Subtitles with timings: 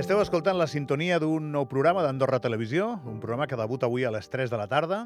[0.00, 4.12] Esteu escoltant la sintonia d'un nou programa d'Andorra Televisió, un programa que debuta avui a
[4.14, 5.02] les 3 de la tarda,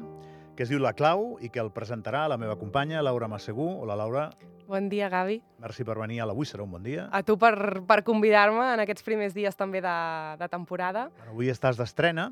[0.55, 3.65] que es diu La Clau i que el presentarà la meva companya, Laura Massegú.
[3.83, 4.29] Hola, Laura.
[4.67, 5.41] Bon dia, Gavi.
[5.61, 7.09] Merci per venir a l'Avui, serà un bon dia.
[7.11, 9.95] A tu per, per convidar-me en aquests primers dies també de,
[10.39, 11.09] de temporada.
[11.29, 12.31] Avui estàs d'estrena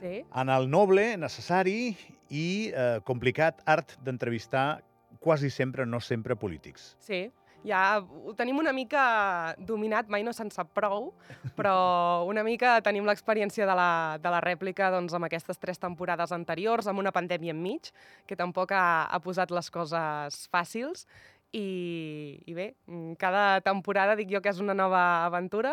[0.00, 0.22] Sí.
[0.24, 1.94] en el noble, necessari
[2.32, 4.80] i eh, complicat art d'entrevistar
[5.20, 6.94] quasi sempre, no sempre, polítics.
[7.04, 7.26] Sí,
[7.64, 11.10] ja ho tenim una mica dominat, mai no se'n sap prou,
[11.56, 13.90] però una mica tenim l'experiència de, la,
[14.22, 17.90] de la rèplica doncs, amb aquestes tres temporades anteriors, amb una pandèmia enmig,
[18.26, 21.06] que tampoc ha, ha posat les coses fàcils.
[21.52, 22.66] I, I bé,
[23.18, 25.72] cada temporada dic jo que és una nova aventura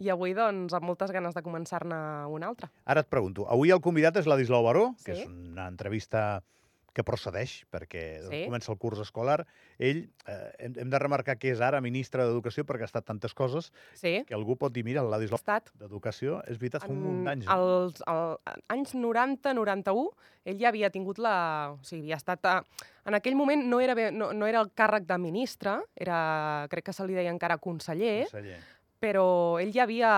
[0.00, 1.98] i avui, doncs, amb moltes ganes de començar-ne
[2.32, 2.70] una altra.
[2.88, 5.20] Ara et pregunto, avui el convidat és Ladislau Baró, que Sí.
[5.20, 6.40] és una entrevista
[6.94, 8.44] que procedeix, perquè Sí.
[8.46, 9.46] comença el curs escolar.
[9.78, 13.34] Ell, eh, hem, hem de remarcar que és ara ministre d'Educació perquè ha estat tantes
[13.34, 15.38] coses Sí, que algú pot dir, mira, el Ladislau
[15.78, 17.46] d'Educació, és veritat, fa un munt d'anys.
[17.46, 17.52] eh?
[17.54, 18.36] els el,
[18.68, 20.08] anys 90-91,
[20.48, 21.74] ell ja havia tingut la...
[21.78, 22.44] O sigui, havia estat...
[22.48, 22.62] A,
[23.08, 26.84] en aquell moment no era, bé- no, no era el càrrec de ministre, era, crec
[26.90, 28.58] que se li deia encara conseller, Conseller.
[28.98, 30.10] Però ell ja havia,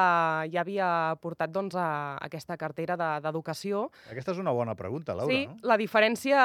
[0.51, 0.89] ja havia
[1.21, 3.87] portat doncs, a, aquesta cartera de- d'educació.
[4.11, 5.57] Aquesta és una bona pregunta, Laura, sí, no?
[5.69, 6.41] la diferència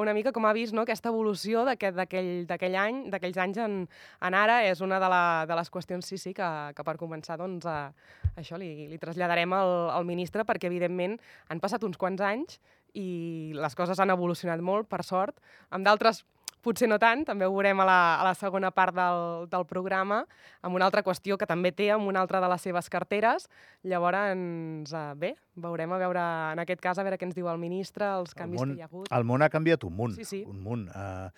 [0.00, 0.82] una mica com ha vist no?
[0.82, 3.76] aquesta evolució d'aquell any, d'aquells anys en,
[4.20, 7.36] en ara, és una de, la, de les qüestions, sí, sí, que, que per començar,
[7.40, 7.92] doncs, a,
[8.40, 11.18] això li, li traslladarem al, al ministre, perquè, evidentment,
[11.52, 12.58] han passat uns quants anys
[12.94, 15.40] i les coses han evolucionat molt, per sort.
[15.74, 16.22] Amb d'altres,
[16.64, 20.22] potser no tant, també ho veurem a la, a la segona part del, del programa,
[20.64, 23.48] amb una altra qüestió que també té amb una altra de les seves carteres.
[23.84, 26.22] Llavors, eh, bé, veurem a veure,
[26.54, 28.86] en aquest cas, a veure què ens diu el ministre, els canvis món- que hi
[28.86, 29.12] ha hagut.
[29.12, 30.42] El món ha canviat un munt, Sí, sí.
[30.48, 30.88] un munt.
[30.94, 31.28] Uh,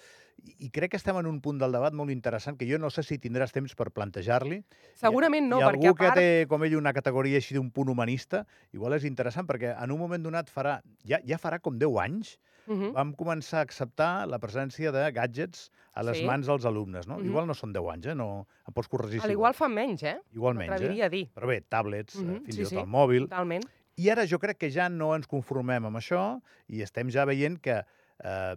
[0.61, 3.03] I crec que estem en un punt del debat molt interessant que jo no sé
[3.03, 4.61] si tindràs temps per plantejar-li.
[4.95, 6.15] Segurament no, I perquè algú a part...
[6.15, 8.45] que té, com ell, una categoria així d'un punt humanista,
[8.77, 10.77] igual és interessant, perquè en un moment donat farà,
[11.09, 12.93] ja, ja farà com 10 anys, Mhm.
[12.93, 16.25] vam començar a acceptar la presència de gadgets a les Sí.
[16.27, 17.17] mans dels alumnes, no?
[17.19, 17.27] Mhm.
[17.27, 18.15] Igual no són 10 anys, eh?
[18.15, 20.19] No, em pots corregir A l'igual fa menys, eh?
[20.35, 21.03] Igual menys, eh?
[21.03, 21.29] A dir.
[21.35, 22.77] Però bé, tablets, mm Mhm, fins sí, i tot sí.
[22.79, 23.29] el mòbil...
[23.29, 23.65] Totalment.
[23.99, 27.59] I ara jo crec que ja no ens conformem amb això i estem ja veient
[27.61, 27.83] que
[28.25, 28.57] eh,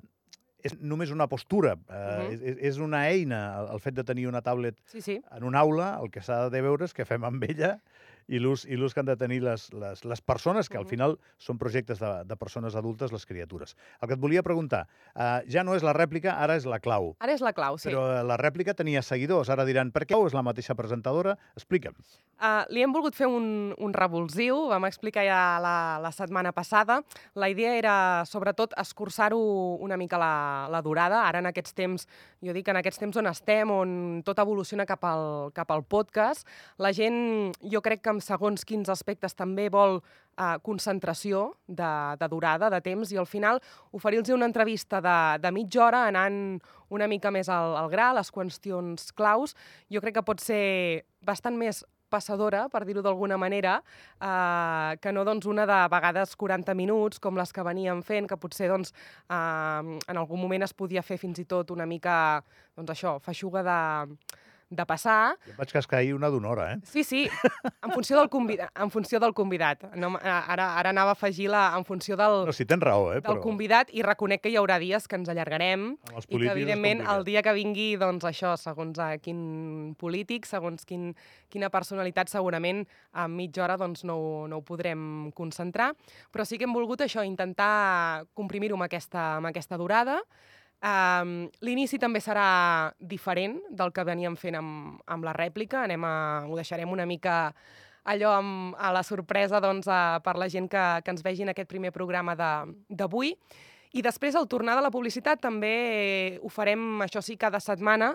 [0.64, 2.34] és només una postura, eh, Mhm.
[2.34, 5.22] és, és una eina el, el fet de tenir una tablet Sí, sí.
[5.32, 7.80] en una aula, el que s'ha de veure és què fem amb ella
[8.30, 11.18] i l'ús i l'ús que han de tenir les, les, les persones, que al final
[11.42, 13.76] són projectes de, de persones adultes, les criatures.
[14.00, 14.86] El que et volia preguntar,
[15.16, 17.16] eh, ja no és la rèplica, ara és la clau.
[17.20, 17.90] Ara és la clau, sí.
[17.90, 19.50] Però eh, la rèplica tenia seguidors.
[19.50, 21.36] Ara diran, per què és la mateixa presentadora?
[21.58, 21.98] Explica'm.
[22.40, 27.02] Uh, li hem volgut fer un, un revulsiu, vam explicar ja la, la setmana passada.
[27.36, 27.96] La idea era,
[28.30, 29.40] sobretot, escurçar-ho
[29.84, 31.26] una mica la, la durada.
[31.26, 32.08] Ara, en aquests temps,
[32.46, 33.92] jo dic en aquests temps on estem, on
[34.24, 36.48] tot evoluciona cap al, cap al podcast,
[36.80, 42.70] la gent, jo crec que segons quins aspectes també vol uh, concentració de, de durada,
[42.70, 46.60] de temps, i al final oferir-los una entrevista de, de mitja hora anant
[46.90, 49.56] una mica més al, al gra, les qüestions claus,
[49.90, 53.80] jo crec que pot ser bastant més passadora, per dir-ho d'alguna manera,
[54.20, 58.38] eh, que no doncs, una de vegades 40 minuts, com les que veníem fent, que
[58.38, 58.94] potser doncs,
[59.30, 62.42] eh, en algun moment es podia fer fins i tot una mica,
[62.76, 63.80] doncs això, feixuga de,
[64.70, 65.36] de passar.
[65.48, 66.78] Jo vaig cascar ahir una d'una hora, eh?
[66.86, 67.24] Sí, sí,
[67.82, 68.70] en funció del convidat.
[68.78, 69.84] En funció del convidat.
[69.98, 73.16] No, ara, ara anava a afegir-la en funció del, No, si tens raó, eh?
[73.20, 77.02] del Però convidat i reconec que hi haurà dies que ens allargarem i que, evidentment,
[77.16, 81.16] el dia que vingui, doncs això, segons a quin polític, segons quin,
[81.50, 85.96] quina personalitat, segurament a mitja hora doncs, no, ho- no ho podrem concentrar.
[86.32, 90.20] Però sí que hem volgut això, intentar comprimir-ho amb, aquesta, amb aquesta durada.
[90.80, 95.84] Um, L'inici també serà diferent del que veníem fent amb, amb la rèplica.
[95.84, 96.16] Anem a,
[96.48, 97.54] ho deixarem una mica
[98.10, 101.52] allò amb, a la sorpresa doncs, a, per la gent que, que ens vegi en
[101.52, 103.36] aquest primer programa d'avui.
[103.92, 108.14] I després, al tornar de la publicitat, també ho farem, això sí, cada setmana,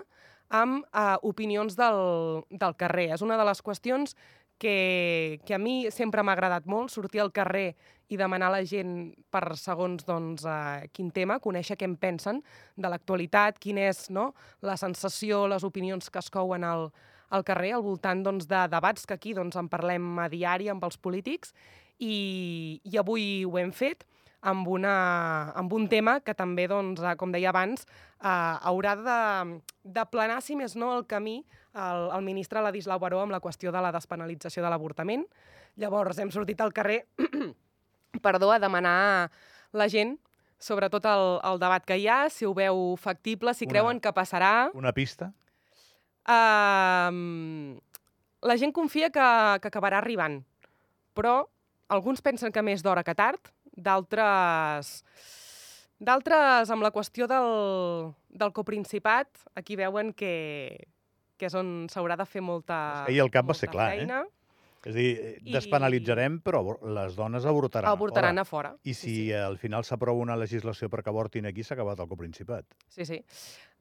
[0.49, 3.09] amb eh, opinions del, del carrer.
[3.15, 4.15] És una de les qüestions
[4.57, 7.75] que, que a mi sempre m'ha agradat molt, sortir al carrer
[8.07, 12.41] i demanar a la gent per segons doncs, eh, quin tema, conèixer què en pensen
[12.77, 14.31] de l'actualitat, quina és no,
[14.61, 16.89] la sensació, les opinions que es couen al,
[17.29, 20.85] al carrer, al voltant doncs, de debats que aquí doncs, en parlem a diari amb
[20.85, 21.55] els polítics,
[21.97, 24.05] i, i avui ho hem fet.
[24.45, 27.81] amb, una, amb un tema que també, doncs, eh, com deia abans,
[28.21, 28.29] eh,
[28.69, 29.15] haurà de,
[29.81, 31.39] de planar, si més no, el camí
[31.75, 35.25] el, el ministre Ladislau Baró amb la qüestió de la despenalització de l'avortament.
[35.81, 37.03] Llavors hem sortit al carrer
[38.25, 39.29] perdó, a demanar
[39.75, 40.15] la gent
[40.65, 44.13] sobretot el, el debat que hi ha, si ho veu factible, si Una- creuen que
[44.15, 44.69] passarà.
[44.73, 45.33] Una pista?
[46.25, 47.75] Uh,
[48.41, 49.25] la gent confia que,
[49.61, 50.39] que acabarà arribant,
[51.13, 51.43] però
[51.93, 55.01] alguns pensen que més d'hora que tard, d'altres...
[55.95, 60.89] D'altres, amb la qüestió del, del coprincipat, aquí veuen que,
[61.37, 63.99] que és on s'haurà de fer molta ahir el cap va ser clar, eh?
[64.03, 64.23] feina.
[64.85, 66.59] És a dir, eh, I- despenalitzarem, però
[66.93, 67.89] les dones avortaran.
[67.89, 68.75] Avortaran Ara, a fora.
[68.83, 69.31] I si sí, sí.
[69.33, 72.65] al final s'aprova una legislació perquè avortin aquí, s'ha acabat el coprincipat.
[72.87, 73.17] Sí, sí.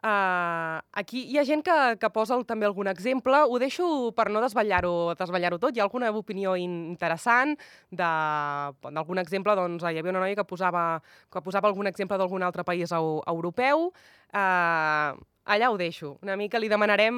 [0.05, 3.39] Uh, aquí hi ha gent que, que posa el, també algun exemple.
[3.49, 5.73] Ho deixo per no desvetllar-ho desvetllar tot.
[5.73, 7.55] Hi ha alguna opinió in- interessant
[7.89, 9.55] d'algun exemple.
[9.57, 11.01] Doncs, hi havia una noia que posava,
[11.33, 13.89] que posava algun exemple d'algun altre país eu, europeu.
[14.29, 15.17] Uh,
[15.49, 16.19] allà ho deixo.
[16.21, 17.17] Una mica li demanarem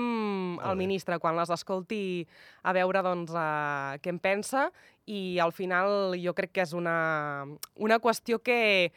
[0.62, 2.22] al ministre quan les escolti
[2.62, 4.68] a veure doncs, uh, què en pensa
[5.10, 7.46] i al final jo crec que és una,
[7.82, 8.92] una qüestió que,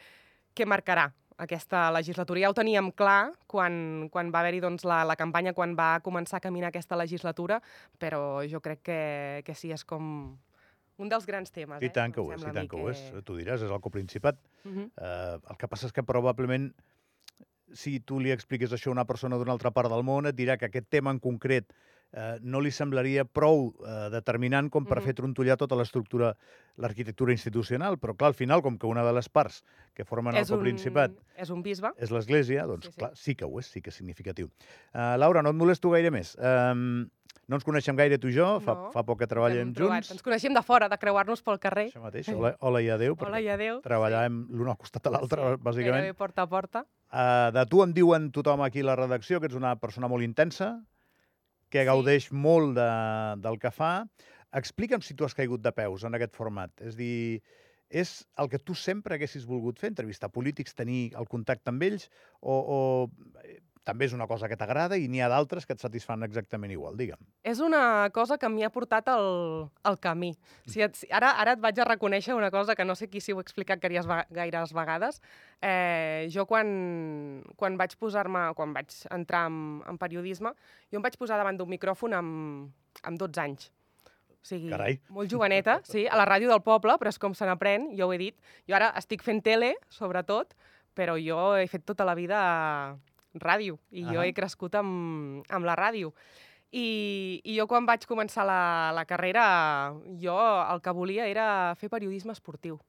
[0.54, 1.10] que marcarà
[1.40, 2.42] aquesta legislatura.
[2.44, 6.38] Ja ho teníem clar quan, quan va haver-hi doncs, la, la campanya, quan va començar
[6.38, 7.62] a caminar aquesta legislatura,
[7.98, 9.02] però jo crec que,
[9.48, 10.38] que sí, és com
[11.00, 11.82] un dels grans temes.
[11.82, 11.96] I eh?
[11.96, 13.04] tant que Em ho és, i tant mi que ho és.
[13.26, 14.40] Tu diràs, és el coprincipat.
[14.66, 14.88] Uh -huh.
[14.98, 16.74] Eh, el que passa és que probablement
[17.74, 20.58] si tu li expliques això a una persona d'una altra part del món, et dirà
[20.58, 21.74] que aquest tema en concret
[22.14, 25.06] eh, no li semblaria prou eh, determinant com per Mhm.
[25.06, 26.36] fer trontollar tota l'estructura,
[26.78, 29.64] l'arquitectura institucional, però clar, al final, com que una de les parts
[29.94, 31.92] que formen el és, un, coprincipat és un bisbe.
[31.98, 32.98] és l'Església, doncs Sí, sí.
[32.98, 34.48] clar, sí que ho és, sí que és significatiu.
[34.94, 36.36] Uh, Laura, no et molesto gaire més.
[36.40, 37.10] Um,
[37.50, 38.92] no ens coneixem gaire tu i jo, fa, No.
[38.92, 40.04] fa poc que treballem trobat.
[40.04, 40.12] junts.
[40.12, 41.88] Ens coneixem de fora, de creuar-nos pel carrer.
[41.92, 43.82] Això mateix, hola, hola i adéu, Hola i adéu.
[43.82, 46.02] treballàvem l'un al costat de l'altre, Sí, bàsicament.
[46.06, 46.86] Gairebé porta a porta.
[47.12, 50.24] Uh, de tu em diuen tothom aquí a la redacció que ets una persona molt
[50.24, 50.80] intensa,
[51.70, 51.88] que Sí.
[51.90, 52.90] gaudeix molt de,
[53.46, 53.94] del que fa.
[54.60, 56.74] Explica'm si tu has caigut de peus en aquest format.
[56.82, 57.42] És dir,
[57.90, 62.10] és el que tu sempre haguessis volgut fer, entrevistar polítics, tenir el contacte amb ells,
[62.42, 62.80] o, o
[63.44, 66.74] eh, també és una cosa que t'agrada i n'hi ha d'altres que et satisfan exactament
[66.76, 67.22] igual, digue'm.
[67.44, 70.32] És una cosa que m'hi ha portat el, el camí.
[70.70, 73.34] Si et, ara, ara et vaig a reconèixer una cosa que no sé qui si
[73.34, 75.22] ho he explicat gaires, gaires vegades.
[75.62, 76.70] Eh, jo quan,
[77.60, 80.54] quan vaig posar-me, quan vaig entrar en, en periodisme,
[80.92, 82.72] jo em vaig posar davant d'un micròfon amb,
[83.04, 83.70] amb 12 anys.
[84.40, 84.96] O sigui, Carai.
[85.12, 88.14] molt joveneta, sí, a la ràdio del poble, però és com se n'aprèn, jo ho
[88.16, 88.38] he dit.
[88.70, 90.56] Jo ara estic fent tele, sobretot,
[90.96, 92.40] però jo he fet tota la vida
[93.36, 94.28] ràdio i jo Ahà.
[94.28, 96.14] he crescut amb, amb la ràdio.
[96.72, 101.90] I, I jo quan vaig començar la, la carrera, jo el que volia era fer
[101.90, 102.80] periodisme esportiu,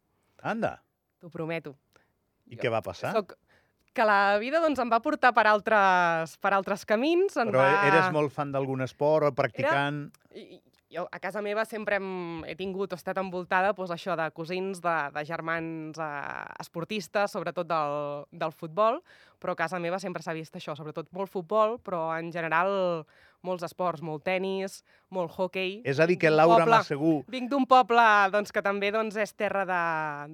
[0.42, 0.82] Anda,
[1.20, 1.76] t'ho prometo.
[2.46, 3.12] i Jo què va passar?
[3.16, 3.36] Soc,
[3.92, 7.36] que la vida doncs, em va portar per altres, per altres camins.
[7.40, 7.86] Em Però va...
[7.88, 10.10] eres molt fan d'algun esport o practicant...
[10.34, 10.60] I-
[10.90, 14.28] jo a casa meva sempre hem, he tingut o he estat envoltada doncs, això de
[14.34, 19.00] cosins, de, de germans eh, esportistes, sobretot del, del futbol,
[19.40, 23.06] però a casa meva sempre s'ha vist això, sobretot molt futbol, però en general
[23.40, 24.82] molts esports, molt tennis,
[25.16, 25.78] molt hockey.
[25.88, 27.22] És a dir, que Laura Massegur...
[27.32, 28.02] Vinc d'un poble
[28.34, 29.78] doncs, que també doncs, és terra de,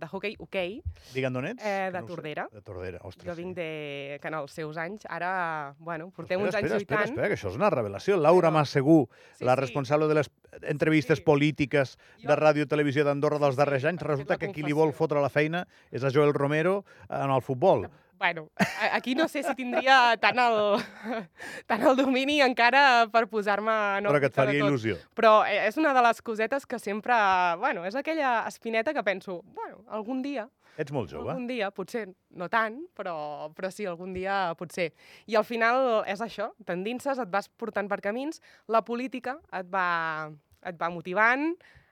[0.00, 0.80] de hockey, hoquei,
[1.14, 1.62] Digue'm d'on ets?
[1.62, 2.14] eh, de no ho sé.
[2.16, 2.48] Tordera.
[2.50, 3.60] De Tordera, ostres, Jo vinc sí.
[3.60, 4.18] de...
[4.24, 5.30] que en els seus anys, ara,
[5.78, 7.14] bueno, portem Espera, uns anys espera, espera, lluitant.
[7.14, 8.18] espera, que això és una revelació.
[8.18, 8.98] Laura Però- Massegur,
[9.38, 9.60] Sí, la sí.
[9.60, 10.32] responsable de les
[10.62, 14.92] entrevistes polítiques de Ràdio i Televisió d'Andorra dels darrers anys, resulta que qui li vol
[14.96, 17.88] fotre la feina és a Joel Romero en el futbol.
[18.18, 20.78] Bueno, a- aquí no sé si tindria tant el,
[21.68, 24.96] tant el domini encara per posar-me en però que et faria il·lusió.
[25.14, 27.12] Però eh, és una de les cosetes que sempre...
[27.60, 30.48] Bueno, és aquella espineta que penso, bueno, algun dia,
[30.80, 31.28] Ets molt jove.
[31.30, 34.90] algun dia, potser no tant, però, però sí, algun dia potser.
[35.28, 40.28] I al final és això, t'endinses, et vas portant per camins, la política et va,
[40.66, 41.49] et va motivant,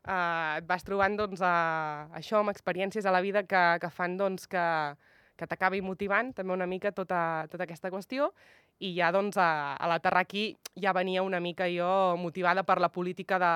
[0.07, 4.19] eh, et vas trobant doncs, a, això amb experiències a la vida que, que fan
[4.21, 4.65] doncs, que,
[5.39, 8.31] que t'acabi motivant també una mica tota, tota aquesta qüestió
[8.83, 12.91] i ja doncs a, a l'aterrar aquí ja venia una mica jo motivada per la
[12.91, 13.55] política de,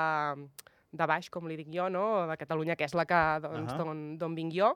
[0.93, 2.27] de baix, com li dic jo, no?
[2.31, 3.83] de Catalunya, que és la que doncs, Ahà.
[3.83, 4.73] d'on d'on vinc jo,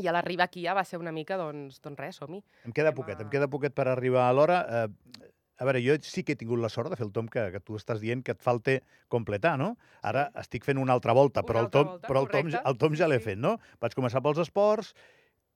[0.00, 2.40] i a l'arribar aquí ja va ser una mica, doncs, doncs res, som-hi.
[2.66, 4.62] Em queda poquet, em queda poquet per arribar a l'hora.
[4.64, 7.44] Eh, a veure, jo sí que he tingut la sort de fer el tom que,
[7.54, 8.78] que tu estàs dient que et falta
[9.12, 9.76] completar, no?
[10.02, 12.52] Ara estic fent una altra volta, Una però el altra tom, volta, però el tom,
[12.72, 13.24] el tom Sí, ja l'he sí.
[13.30, 13.58] fet, no?
[13.80, 14.94] Vaig començar pels esports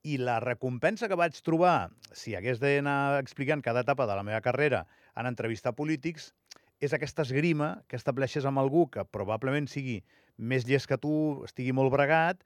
[0.06, 4.40] i la recompensa que vaig trobar, si hagués d'anar explicant cada etapa de la meva
[4.44, 4.84] carrera
[5.16, 6.32] en entrevistar polítics,
[6.78, 10.02] és aquesta esgrima que estableixes amb algú que probablement sigui
[10.36, 12.44] més llest que tu, estigui molt bregat,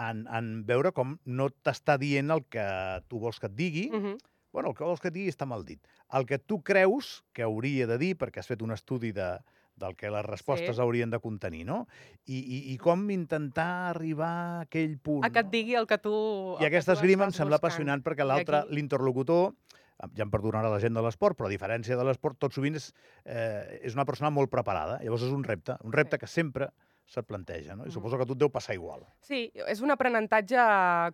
[0.00, 2.64] en, en veure com no t'està dient el que
[3.10, 4.18] tu vols que et digui, Uh -huh.
[4.52, 5.80] Bueno, el que vols que et digui està mal dit.
[6.12, 9.38] El que tu creus que hauria de dir, perquè has fet un estudi de,
[9.80, 10.82] del que les respostes Sí.
[10.82, 11.86] haurien de contenir, no?
[12.26, 15.24] I, i, I com intentar arribar a aquell punt.
[15.24, 16.12] A que et digui el que tu...
[16.60, 17.70] I aquesta esgrima em sembla buscant.
[17.72, 19.54] apassionant perquè l'altre, aquí- l'interlocutor,
[20.16, 22.92] ja em perdonarà la gent de l'esport, però a diferència de l'esport, tot sovint és,
[23.24, 24.98] eh, és una persona molt preparada.
[25.02, 26.20] Llavors és un repte, un repte Sí.
[26.20, 26.72] que sempre
[27.06, 27.84] se't planteja, no?
[27.84, 27.92] I Mhm.
[27.92, 29.06] suposo que a tu et deu passar igual.
[29.20, 30.56] Sí, és un aprenentatge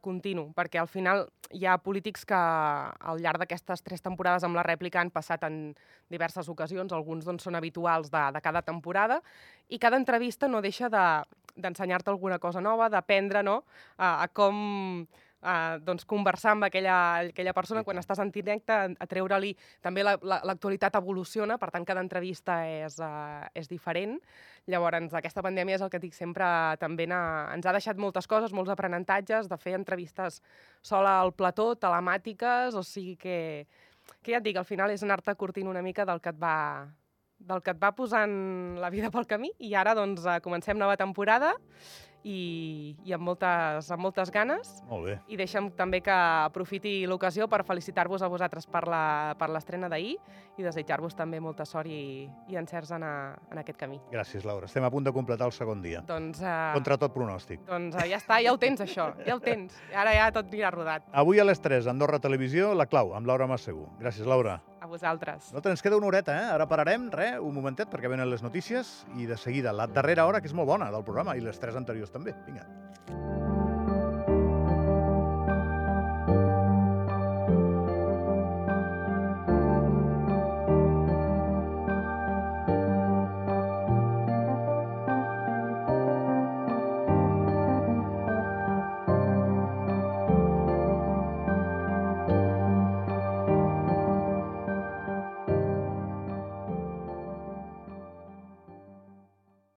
[0.00, 4.62] continu, perquè al final hi ha polítics que al llarg d'aquestes tres temporades amb la
[4.62, 5.74] rèplica han passat en
[6.10, 9.22] diverses ocasions, alguns doncs, són habituals de, de cada temporada,
[9.68, 11.24] i cada entrevista no deixa de-
[11.56, 13.64] d'ensenyar-te alguna cosa nova, d'aprendre no?
[13.96, 15.06] a, a com
[15.42, 16.96] a, doncs, conversar amb aquella,
[17.30, 19.54] aquella persona quan estàs en directe, a, treure-li...
[19.84, 24.18] També la- la- l'actualitat evoluciona, per tant, cada entrevista és, uh, és diferent.
[24.66, 26.44] Llavors, aquesta pandèmia és el que dic sempre,
[26.78, 30.42] també n'ha- ens ha deixat moltes coses, molts aprenentatges, de fer entrevistes
[30.82, 33.66] sola al plató, telemàtiques, o sigui que,
[34.22, 36.88] que ja et dic, al final és anar-te curtint una mica del que et va
[37.38, 38.32] del que et va posant
[38.82, 41.52] la vida pel camí i ara doncs eh, comencem nova temporada
[42.24, 45.16] i, i amb, moltes, amb moltes ganes Molt bé.
[45.30, 50.16] i deixa'm també que aprofiti l'ocasió per felicitar-vos a vosaltres per l'estrena d'ahir
[50.58, 53.12] i desitjar-vos també molta sort i, i encerts en, a,
[53.52, 54.00] en aquest camí.
[54.10, 54.66] Gràcies, Laura.
[54.66, 56.02] Estem a punt de completar el segon dia.
[56.06, 57.62] Doncs, uh, Contra tot pronòstic.
[57.68, 59.78] doncs uh, ja està, ja ho tens, això, ja ho tens.
[59.94, 61.06] Ara ja tot anirà rodat.
[61.12, 63.86] Avui a les 3, Andorra Televisió, La Clau, amb Laura Massegú.
[64.02, 64.58] Gràcies, Laura.
[64.88, 65.52] Vosaltres.
[65.52, 66.50] No ens queda una horeta, eh?
[66.56, 70.40] Ara pararem, re, un momentet, perquè venen les notícies, i de seguida la darrera hora,
[70.40, 72.36] que és molt bona, del programa, i les tres anteriors també.
[72.48, 73.27] Vinga.